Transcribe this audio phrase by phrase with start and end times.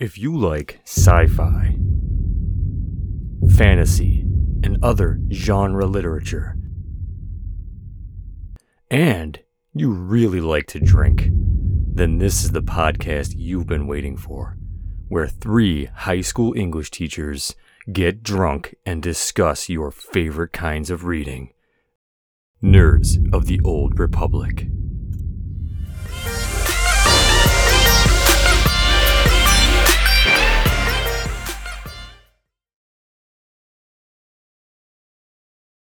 [0.00, 1.76] If you like sci fi,
[3.54, 4.22] fantasy,
[4.64, 6.56] and other genre literature,
[8.90, 9.38] and
[9.74, 14.56] you really like to drink, then this is the podcast you've been waiting for,
[15.08, 17.54] where three high school English teachers
[17.92, 21.52] get drunk and discuss your favorite kinds of reading.
[22.62, 24.69] Nerds of the Old Republic.